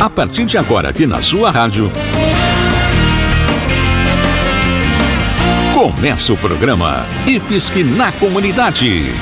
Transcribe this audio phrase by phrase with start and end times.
[0.00, 1.92] A partir de agora, aqui na sua rádio.
[5.74, 9.12] Começa o programa IFSC na Comunidade.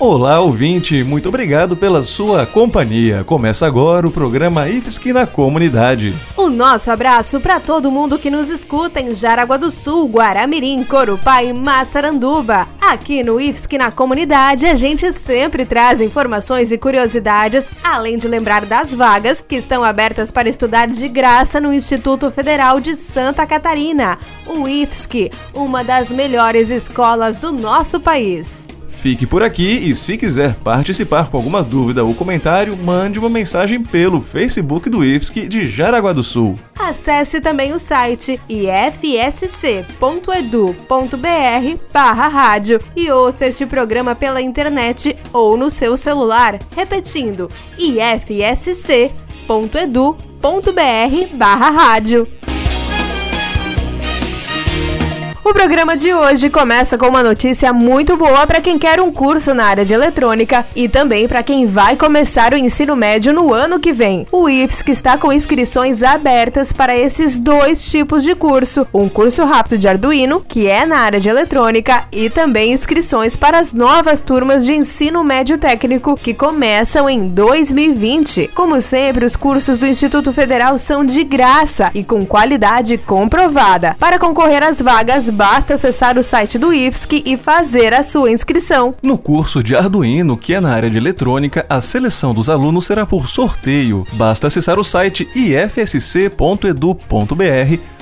[0.00, 3.22] Olá, ouvinte, muito obrigado pela sua companhia.
[3.22, 6.14] Começa agora o programa IFSC na Comunidade.
[6.38, 11.44] O nosso abraço para todo mundo que nos escuta em Jaraguá do Sul, Guaramirim, Corupá
[11.44, 12.66] e Massaranduba.
[12.80, 18.64] Aqui no IFSC na Comunidade, a gente sempre traz informações e curiosidades, além de lembrar
[18.64, 24.18] das vagas que estão abertas para estudar de graça no Instituto Federal de Santa Catarina,
[24.46, 28.69] o IFSC, uma das melhores escolas do nosso país.
[29.00, 33.82] Fique por aqui e se quiser participar com alguma dúvida ou comentário, mande uma mensagem
[33.82, 36.58] pelo Facebook do IFSC de Jaraguá do Sul.
[36.78, 39.88] Acesse também o site ifsc.edu.br
[41.90, 47.48] barra rádio e ouça este programa pela internet ou no seu celular, repetindo
[47.78, 49.10] ifsc.edu.br
[51.36, 52.28] barra rádio.
[55.42, 59.54] O programa de hoje começa com uma notícia muito boa para quem quer um curso
[59.54, 63.80] na área de eletrônica e também para quem vai começar o ensino médio no ano
[63.80, 64.26] que vem.
[64.30, 69.78] O IFSC está com inscrições abertas para esses dois tipos de curso: um curso rápido
[69.78, 74.66] de Arduino, que é na área de eletrônica, e também inscrições para as novas turmas
[74.66, 78.48] de ensino médio técnico que começam em 2020.
[78.54, 83.96] Como sempre, os cursos do Instituto Federal são de graça e com qualidade comprovada.
[83.98, 88.94] Para concorrer às vagas, basta acessar o site do IFSC e fazer a sua inscrição.
[89.02, 93.06] No curso de Arduino, que é na área de eletrônica, a seleção dos alunos será
[93.06, 94.06] por sorteio.
[94.12, 96.30] Basta acessar o site ifsc.edu.br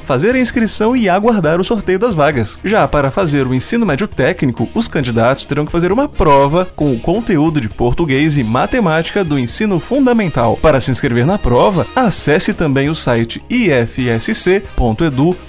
[0.09, 2.59] fazer a inscrição e aguardar o sorteio das vagas.
[2.65, 6.95] Já para fazer o ensino médio técnico, os candidatos terão que fazer uma prova com
[6.95, 10.57] o conteúdo de português e matemática do ensino fundamental.
[10.63, 15.48] Para se inscrever na prova, acesse também o site ifsc.edu.br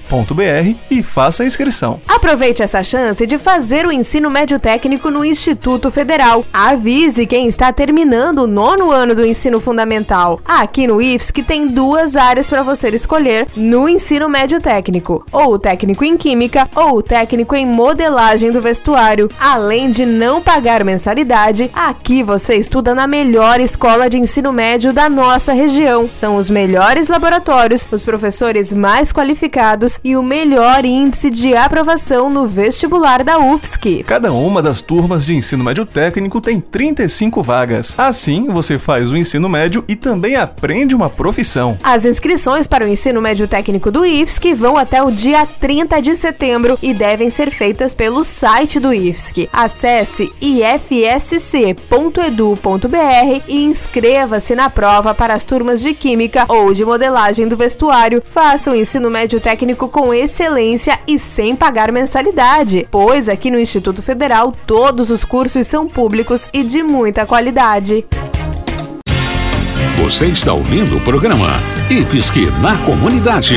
[0.89, 2.01] e faça a inscrição.
[2.07, 6.43] Aproveite essa chance de fazer o ensino médio técnico no Instituto Federal.
[6.51, 10.41] Avise quem está terminando o nono ano do ensino fundamental.
[10.43, 15.59] Aqui no IFSC tem duas áreas para você escolher no ensino médio técnico: ou o
[15.59, 19.29] técnico em química ou o técnico em modelagem do vestuário.
[19.39, 25.07] Além de não pagar mensalidade, aqui você estuda na melhor escola de ensino médio da
[25.07, 26.09] nossa região.
[26.09, 32.47] São os melhores laboratórios, os professores mais qualificados e o melhor índice de aprovação no
[32.47, 34.03] vestibular da UFSC.
[34.05, 37.95] Cada uma das turmas de ensino médio técnico tem 35 vagas.
[37.97, 41.77] Assim, você faz o ensino médio e também aprende uma profissão.
[41.83, 46.15] As inscrições para o ensino médio técnico do IFSC vão até o dia 30 de
[46.15, 49.49] setembro e devem ser feitas pelo site do IFSC.
[49.51, 51.79] Acesse ifsc.edu.br
[53.47, 58.23] e inscreva-se na prova para as turmas de Química ou de Modelagem do Vestuário.
[58.25, 64.01] Faça o ensino médio técnico com excelência e sem pagar mensalidade, pois aqui no Instituto
[64.01, 68.05] Federal todos os cursos são públicos e de muita qualidade.
[70.01, 71.49] Você está ouvindo o programa
[71.89, 73.55] IFSC na Comunidade.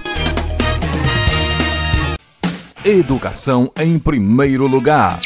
[2.85, 5.21] Educação em primeiro lugar.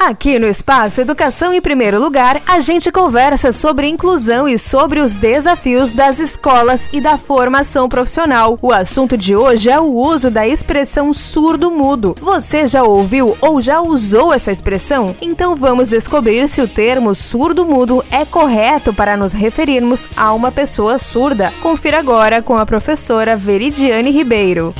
[0.00, 5.14] Aqui no Espaço Educação em Primeiro Lugar, a gente conversa sobre inclusão e sobre os
[5.14, 8.58] desafios das escolas e da formação profissional.
[8.62, 12.16] O assunto de hoje é o uso da expressão surdo-mudo.
[12.18, 15.14] Você já ouviu ou já usou essa expressão?
[15.20, 20.96] Então vamos descobrir se o termo surdo-mudo é correto para nos referirmos a uma pessoa
[20.96, 21.52] surda.
[21.60, 24.74] Confira agora com a professora Veridiane Ribeiro.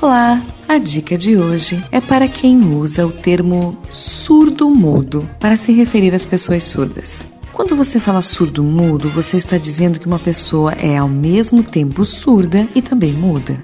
[0.00, 0.40] Olá!
[0.72, 6.24] A dica de hoje é para quem usa o termo surdo-mudo para se referir às
[6.24, 7.28] pessoas surdas.
[7.52, 12.66] Quando você fala surdo-mudo, você está dizendo que uma pessoa é ao mesmo tempo surda
[12.74, 13.62] e também muda.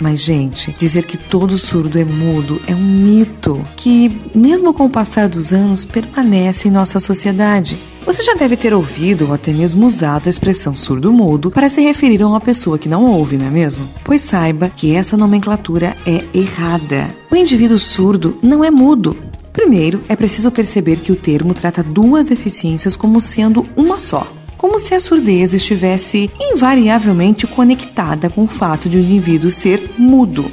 [0.00, 4.90] Mas, gente, dizer que todo surdo é mudo é um mito que, mesmo com o
[4.90, 7.78] passar dos anos, permanece em nossa sociedade.
[8.04, 12.20] Você já deve ter ouvido ou até mesmo usado a expressão surdo-mudo para se referir
[12.22, 13.88] a uma pessoa que não ouve, não é mesmo?
[14.04, 17.08] Pois saiba que essa nomenclatura é errada.
[17.30, 19.16] O indivíduo surdo não é mudo.
[19.52, 24.26] Primeiro, é preciso perceber que o termo trata duas deficiências como sendo uma só
[24.62, 30.48] como se a surdez estivesse invariavelmente conectada com o fato de o indivíduo ser mudo.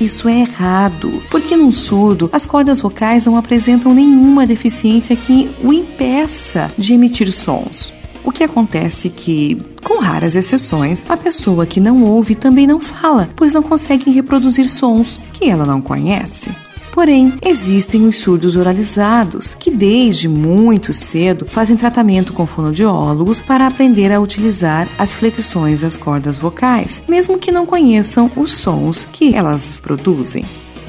[0.00, 5.72] Isso é errado, porque num surdo as cordas vocais não apresentam nenhuma deficiência que o
[5.72, 7.92] impeça de emitir sons.
[8.24, 12.80] O que acontece é que, com raras exceções, a pessoa que não ouve também não
[12.80, 16.50] fala, pois não consegue reproduzir sons que ela não conhece.
[16.92, 24.12] Porém, existem os surdos oralizados, que desde muito cedo fazem tratamento com fonoaudiólogos para aprender
[24.12, 29.78] a utilizar as flexões das cordas vocais, mesmo que não conheçam os sons que elas
[29.78, 30.44] produzem.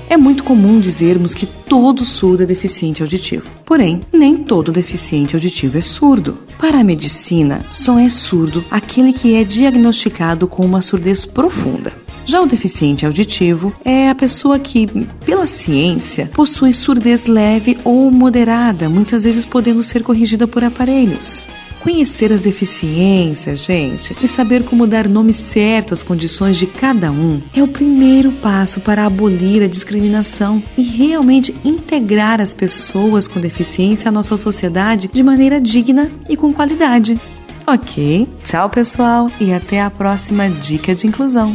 [0.09, 3.49] É muito comum dizermos que todo surdo é deficiente auditivo.
[3.65, 6.37] Porém, nem todo deficiente auditivo é surdo.
[6.59, 12.02] Para a medicina, só é surdo aquele que é diagnosticado com uma surdez profunda.
[12.25, 14.87] Já o deficiente auditivo é a pessoa que,
[15.25, 21.47] pela ciência, possui surdez leve ou moderada, muitas vezes podendo ser corrigida por aparelhos.
[21.81, 27.41] Conhecer as deficiências, gente, e saber como dar nome certo às condições de cada um
[27.53, 34.07] é o primeiro passo para abolir a discriminação e realmente integrar as pessoas com deficiência
[34.07, 37.19] à nossa sociedade de maneira digna e com qualidade.
[37.67, 38.29] Ok?
[38.45, 41.53] Tchau, pessoal, e até a próxima Dica de Inclusão.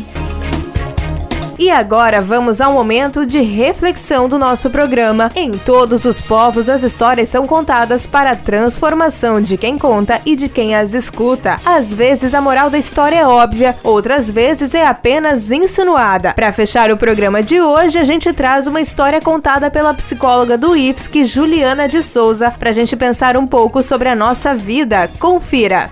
[1.58, 5.28] E agora vamos ao momento de reflexão do nosso programa.
[5.34, 10.36] Em todos os povos, as histórias são contadas para a transformação de quem conta e
[10.36, 11.60] de quem as escuta.
[11.64, 16.32] Às vezes a moral da história é óbvia, outras vezes é apenas insinuada.
[16.32, 20.76] Para fechar o programa de hoje, a gente traz uma história contada pela psicóloga do
[20.76, 25.10] IFSC, Juliana de Souza, para a gente pensar um pouco sobre a nossa vida.
[25.18, 25.90] Confira!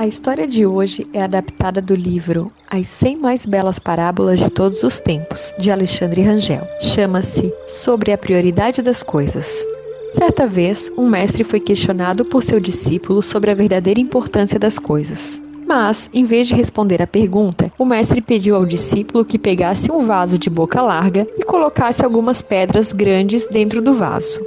[0.00, 4.82] A história de hoje é adaptada do livro As 100 Mais Belas Parábolas de Todos
[4.82, 6.66] os Tempos, de Alexandre Rangel.
[6.80, 9.62] Chama-se Sobre a Prioridade das Coisas.
[10.10, 15.42] Certa vez, um mestre foi questionado por seu discípulo sobre a verdadeira importância das coisas.
[15.66, 20.06] Mas, em vez de responder à pergunta, o mestre pediu ao discípulo que pegasse um
[20.06, 24.40] vaso de boca larga e colocasse algumas pedras grandes dentro do vaso.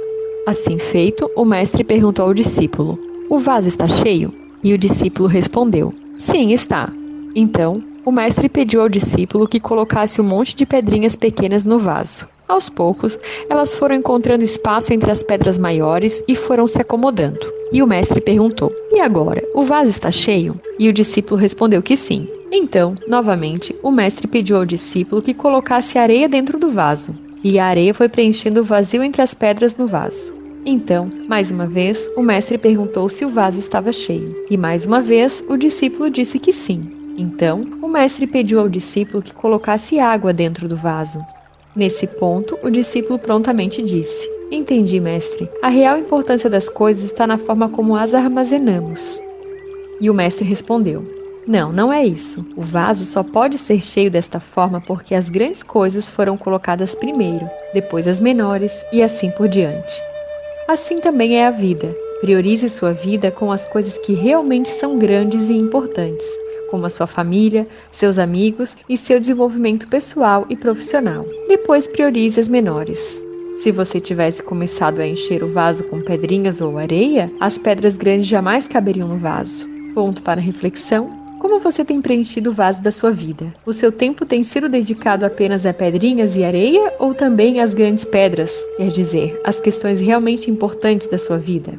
[0.48, 2.98] Assim feito, o mestre perguntou ao discípulo:
[3.30, 4.34] O vaso está cheio?
[4.64, 6.90] E o discípulo respondeu: Sim, está.
[7.36, 12.26] Então, o mestre pediu ao discípulo que colocasse um monte de pedrinhas pequenas no vaso.
[12.48, 13.18] Aos poucos,
[13.48, 17.52] elas foram encontrando espaço entre as pedras maiores e foram se acomodando.
[17.72, 20.58] E o mestre perguntou: E agora, o vaso está cheio?
[20.78, 22.26] E o discípulo respondeu que sim.
[22.50, 27.14] Então, novamente, o mestre pediu ao discípulo que colocasse areia dentro do vaso.
[27.42, 30.43] E a areia foi preenchendo o vazio entre as pedras no vaso.
[30.66, 35.02] Então, mais uma vez, o mestre perguntou se o vaso estava cheio, e mais uma
[35.02, 36.90] vez o discípulo disse que sim.
[37.18, 41.20] Então, o mestre pediu ao discípulo que colocasse água dentro do vaso.
[41.76, 45.50] Nesse ponto, o discípulo prontamente disse: Entendi, mestre.
[45.62, 49.22] A real importância das coisas está na forma como as armazenamos.
[50.00, 51.06] E o mestre respondeu:
[51.46, 52.44] Não, não é isso.
[52.56, 57.48] O vaso só pode ser cheio desta forma porque as grandes coisas foram colocadas primeiro,
[57.74, 60.13] depois as menores e assim por diante.
[60.66, 61.94] Assim também é a vida.
[62.20, 66.26] Priorize sua vida com as coisas que realmente são grandes e importantes,
[66.70, 71.26] como a sua família, seus amigos e seu desenvolvimento pessoal e profissional.
[71.48, 73.22] Depois priorize as menores.
[73.56, 78.26] Se você tivesse começado a encher o vaso com pedrinhas ou areia, as pedras grandes
[78.26, 79.68] jamais caberiam no vaso.
[79.94, 83.52] Ponto para reflexão como você tem preenchido o vaso da sua vida?
[83.66, 88.02] O seu tempo tem sido dedicado apenas a pedrinhas e areia ou também às grandes
[88.02, 91.78] pedras, quer dizer, às questões realmente importantes da sua vida?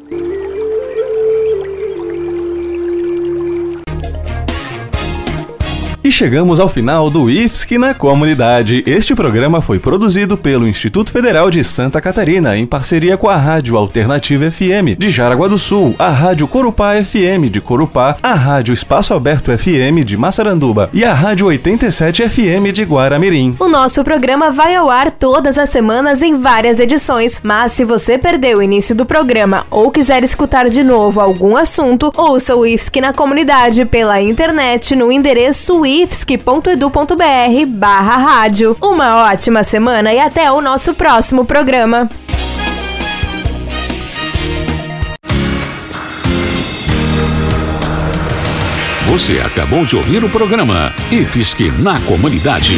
[6.06, 8.84] E chegamos ao final do IFSC na comunidade.
[8.86, 13.76] Este programa foi produzido pelo Instituto Federal de Santa Catarina, em parceria com a Rádio
[13.76, 19.16] Alternativa FM de Jaraguá do Sul, a Rádio Corupá FM de Corupá, a Rádio Espaço
[19.16, 23.56] Aberto FM de Massaranduba e a Rádio 87 FM de Guaramirim.
[23.60, 28.16] O nosso programa vai ao ar todas as semanas em várias edições, mas se você
[28.16, 33.02] perdeu o início do programa ou quiser escutar de novo algum assunto, ouça o IFSC
[33.02, 38.76] na comunidade pela internet no endereço ifsc.edu.br barra rádio.
[38.82, 42.10] Uma ótima semana e até o nosso próximo programa.
[49.08, 52.74] Você acabou de ouvir o programa IFSC na Comunidade.